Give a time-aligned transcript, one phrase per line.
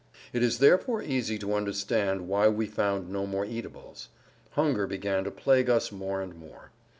[0.33, 4.09] It is therefore easy to understand why we found no more eatables.
[4.53, 6.71] Hunger began to plague us more and more.